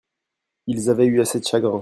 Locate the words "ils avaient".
0.65-1.05